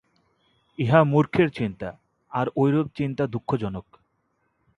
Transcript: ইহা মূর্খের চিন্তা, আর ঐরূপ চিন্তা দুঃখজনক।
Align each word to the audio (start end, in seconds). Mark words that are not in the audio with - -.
ইহা 0.79 0.99
মূর্খের 1.03 1.49
চিন্তা, 1.49 1.89
আর 2.31 2.47
ঐরূপ 2.55 2.87
চিন্তা 2.95 3.23
দুঃখজনক। 3.27 3.85